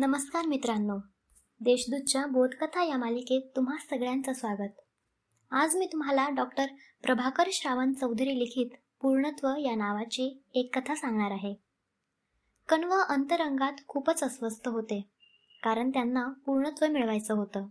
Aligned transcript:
नमस्कार 0.00 0.46
मित्रांनो. 0.46 0.98
देशदूतच्या 1.60 2.26
बोधकथा 2.26 2.84
या 2.84 2.96
मालिकेत 2.96 3.42
तुम्हा 3.56 3.76
सगळ्यांचं 3.90 4.32
स्वागत. 4.32 4.70
आज 5.50 5.76
मी 5.76 5.86
तुम्हाला 5.86 6.28
डॉक्टर 6.30 6.66
प्रभाकर 7.02 7.48
श्रावण 7.52 7.92
चौधरी 7.92 8.38
लिखित 8.38 8.66
पूर्णत्व 9.02 9.48
या 9.58 9.74
नावाची 9.74 10.42
एक 10.54 10.78
कथा 10.78 10.94
सांगणार 10.94 11.30
आहे. 11.30 11.54
कण्व 12.68 12.94
अंतरंगात 13.08 13.72
खूपच 13.88 14.22
अस्वस्थ 14.22 14.68
होते 14.68 15.08
कारण 15.62 15.90
त्यांना 15.90 16.28
पूर्णत्व 16.46 16.86
मिळवायचं 16.86 17.34
होतं. 17.34 17.66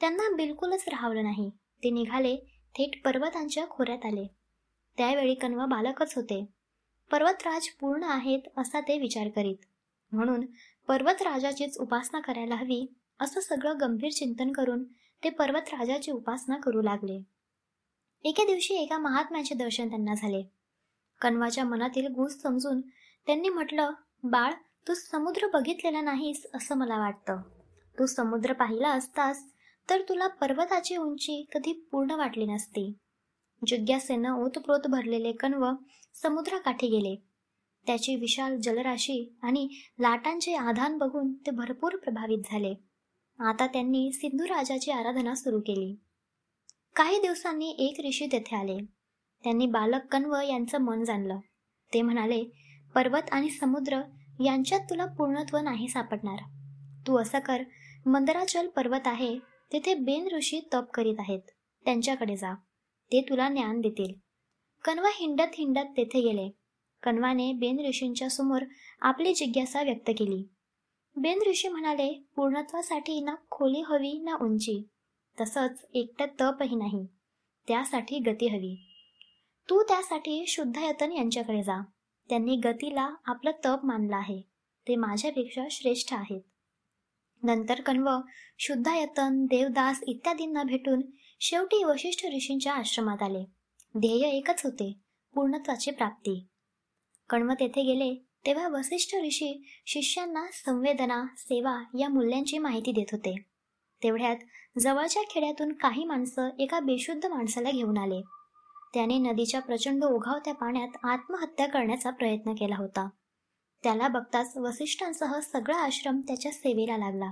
त्यांना 0.00 0.36
बिलकुलच 0.36 0.84
राहावलं 0.88 1.22
नाही. 1.22 1.50
ते 1.84 1.90
निघाले 1.90 2.36
थेट 2.74 3.04
पर्वतांच्या 3.04 3.68
खोऱ्यात 3.68 4.04
आले. 4.04 4.26
त्यावेळी 4.96 5.34
कण्व 5.34 5.66
बालकच 5.66 6.12
होते. 6.16 6.48
पर्वतराज 7.10 7.68
पूर्ण 7.68 8.04
आहेत 8.04 8.40
असा 8.56 8.80
ते 8.80 8.98
विचार 8.98 9.28
करीत. 9.28 9.56
म्हणून 10.12 10.46
पर्वतराजाचीच 10.88 11.78
उपासना 11.78 12.20
करायला 12.20 12.54
हवी 12.54 12.94
असं 13.20 13.40
सगळं 13.40 13.80
गंभीर 13.80 14.10
चिंतन 14.10 14.52
करून 14.52 14.84
ते 15.24 15.30
पर्वतराजाची 15.30 16.10
उपासना 16.10 16.56
करू 16.56 16.82
लागले. 16.82 17.22
एके 18.24 18.46
दिवशी 18.46 18.74
एका 18.74 18.98
महात्म्याचे 18.98 19.54
दर्शन 19.54 19.88
त्यांना 19.88 20.14
झाले. 20.14 20.42
कण्वाच्या 21.20 21.64
मनातील 21.64 22.06
गुज 22.06 22.32
समजून 22.32 22.80
त्यांनी 23.26 23.48
म्हटलं 23.48 23.90
बाळ 24.22 24.52
तू 24.88 24.94
समुद्र 24.94 25.46
बघितलेला 25.52 26.00
नाहीस 26.00 26.46
असं 26.54 26.76
मला 26.76 26.98
वाटतं. 26.98 27.36
तू 27.98 28.06
समुद्र 28.06 28.52
पाहिला 28.52 28.88
असतास 28.88 29.44
तर 29.90 30.02
तुला 30.08 30.26
पर्वताची 30.26 30.96
उंची 30.96 31.46
कधी 31.54 31.72
पूर्ण 31.72 32.10
वाटली 32.10 32.46
नसती. 32.46 32.92
जिज्ञासेनं 33.66 34.32
ओतप्रोत 34.32 34.86
भरलेले 34.88 35.32
कण्व 35.32 35.70
समुद्राकाठी 36.14 36.88
गेले. 36.88 37.33
त्याची 37.86 38.16
विशाल 38.16 38.60
जलराशी 38.60 39.36
आणि 39.42 39.68
लाटांचे 40.00 40.54
आधान 40.54 40.98
बघून 40.98 41.32
ते 41.32 41.50
भरपूर 41.50 41.96
प्रभावित 41.96 42.38
झाले. 42.44 42.74
आता 43.38 43.66
त्यांनी 43.66 44.12
सिंधू 44.12 44.44
राजाची 44.44 44.90
आराधना 44.90 45.34
सुरू 45.34 45.60
केली. 45.60 45.94
काही 46.96 47.20
दिवसांनी 47.20 47.70
एक 47.78 48.06
ऋषी 48.06 48.26
तेथे 48.26 48.56
आले. 48.56 48.78
त्यांनी 49.44 49.66
बालक 49.66 50.06
कण्व 50.06 50.40
यांचं 50.40 50.78
मन 50.78 51.04
जाणलं. 51.04 51.38
ते 51.94 52.02
म्हणाले 52.02 52.44
पर्वत 52.94 53.22
आणि 53.32 53.50
समुद्र 53.50 54.00
यांच्यात 54.44 54.80
तुला 54.80 55.06
पूर्णत्व 55.06 55.58
नाही 55.58 55.88
सापडणार. 55.88 56.38
तू 57.06 57.18
असं 57.18 57.38
कर 57.38 57.62
मंदराचल 58.06 58.68
पर्वत 58.68 59.06
आहे 59.06 59.38
तेथे 59.72 59.94
बेन 59.94 60.28
ऋषी 60.36 60.68
तप 60.74 60.84
करीत 60.94 61.16
आहेत. 61.18 61.40
त्यांच्याकडे 61.84 62.36
जा. 62.36 62.54
ते 63.12 63.26
तुला 63.30 63.48
ज्ञान 63.48 63.80
देतील. 63.80 64.14
कण्व 64.84 65.02
हिंडत 65.06 65.54
हिंडत 65.54 65.84
तेथे 65.96 66.20
गेले. 66.20 66.50
कण्वाने 67.04 67.52
बेन 67.52 67.86
ऋषींच्या 67.88 68.28
समोर 68.30 68.62
आपली 69.00 69.34
जिज्ञासा 69.34 69.82
व्यक्त 69.82 70.08
केली. 70.08 70.48
बेन 71.16 71.42
ऋषी 71.50 71.68
म्हणाले 71.68 72.22
पूर्णत्वासाठी 72.36 73.20
ना 73.20 73.34
खोली 73.50 73.80
हवी 73.80 74.18
ना 74.18 74.34
उंची. 74.34 74.88
तसंच 75.40 75.86
एकटं 75.94 76.26
तपही 76.40 76.76
नाही. 76.76 77.06
त्यासाठी 77.68 78.18
गती 78.18 78.46
हवी. 78.46 78.76
तू 79.70 79.82
त्यासाठी 79.82 80.44
शुद्धयतन 80.48 81.12
यांच्याकडे 81.12 81.62
जा. 81.62 81.82
त्यांनी 82.28 82.56
गतीला 82.56 83.14
आपलं 83.26 83.50
तप 83.50 83.80
मानलं 83.84 84.16
आहे. 84.16 84.40
ते 84.88 84.96
माझ्यापेक्षा 84.96 85.64
श्रेष्ठ 85.70 86.14
आहेत. 86.14 86.40
नंतर 87.42 87.80
कण्व 87.80 88.10
शुद्धायतन 88.58 89.44
देवदास 89.44 90.02
इत्यादींना 90.06 90.62
भेटून 90.62 91.02
शेवटी 91.40 91.84
वशिष्ठ 91.84 92.26
ऋषींच्या 92.26 92.74
आश्रमात 92.74 93.22
आले. 93.22 93.44
ध्येय 93.98 94.28
एकच 94.28 94.64
होते 94.64 94.92
पूर्णत्वाची 95.34 95.90
प्राप्ती. 95.90 96.46
कण्व 97.28 97.52
तेथे 97.52 97.82
गेले 97.82 98.26
तेव्हा 98.46 98.68
वसिष्ठ 98.68 99.14
ऋषी 99.14 99.66
शिष्यांना 99.86 100.44
संवेदना 100.52 101.24
सेवा 101.36 101.82
या 101.98 102.08
मूल्यांची 102.08 102.58
माहिती 102.58 102.92
देत 102.92 103.06
होते. 103.12 103.36
तेवढ्यात 104.02 104.36
जवळच्या 104.78 105.22
खेड्यातून 105.30 105.72
काही 105.72 106.04
माणसं 106.04 106.48
एका 106.58 106.80
बेशुद्ध 106.80 107.26
माणसाला 107.26 107.70
घेऊन 107.70 107.98
आले. 107.98 108.22
त्याने 108.94 109.18
नदीच्या 109.18 109.60
प्रचंड 109.60 110.04
ओघावत्या 110.04 110.54
पाण्यात 110.54 110.88
आत्महत्या 111.02 111.68
करण्याचा 111.68 112.10
प्रयत्न 112.10 112.52
केला 112.52 112.76
होता. 112.76 113.08
त्याला 113.82 114.08
बघताच 114.08 114.56
वसिष्ठांसह 114.56 115.38
सगळा 115.40 115.76
आश्रम 115.76 116.20
त्याच्या 116.20 116.52
सेवेला 116.52 116.96
लागला. 116.96 117.30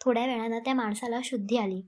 थोड्या 0.00 0.26
वेळानं 0.26 0.58
त्या 0.58 0.74
माणसाला 0.74 1.18
शुद्धी 1.24 1.56
आली. 1.56 1.80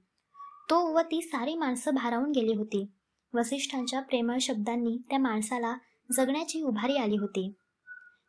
तो 0.70 0.94
व 0.94 1.00
ती 1.00 1.22
सारी 1.22 1.54
माणसं 1.54 1.94
भारावून 1.94 2.30
गेली 2.30 2.54
होती. 2.54 2.86
वसिष्ठांच्या 3.34 4.00
प्रेमळ 4.00 4.38
शब्दांनी 4.40 4.96
त्या 5.10 5.18
माणसाला 5.18 5.76
जगण्याची 6.16 6.62
उभारी 6.62 6.96
आली 6.96 7.16
होती. 7.16 7.52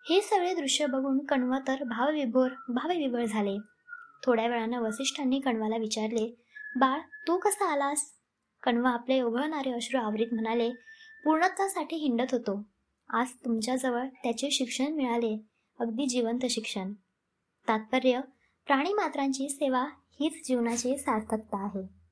हे 0.09 0.21
सगळे 0.21 0.53
दृश्य 0.53 0.85
बघून 0.85 1.25
कण्व 1.25 1.55
तर 1.67 1.83
भावविभोर 1.83 2.51
भावविभोर 2.69 3.25
झाले. 3.25 3.57
थोड्या 4.25 4.47
वेळानं 4.47 4.81
वसिष्ठांनी 4.81 5.39
कण्वाला 5.39 5.77
विचारले 5.77 6.43
बाळ 6.75 6.99
तू 6.99 7.37
कसा 7.37 7.71
आलास? 7.71 8.11
कण्व 8.63 8.85
आपले 8.85 9.21
ओघळणारे 9.21 9.71
अश्रू 9.71 10.01
आवरीत 10.01 10.27
म्हणाले 10.31 10.69
पूर्णत्वासाठी 11.25 11.95
हिंडत 11.95 12.31
होतो. 12.31 12.63
आज 13.09 13.27
तुमच्याजवळ 13.45 14.07
त्याचे 14.23 14.51
शिक्षण 14.51 14.87
मिळाले. 14.87 15.41
अगदी 15.79 16.05
जिवंत 16.05 16.45
शिक्षण. 16.49 16.93
तात्पर्य 17.67 18.19
प्राणीमात्रांची 18.65 19.49
सेवा 19.49 19.83
हीच 20.19 20.47
जीवनाची 20.47 20.97
सार्थकता 20.97 21.63
आहे. 21.63 22.04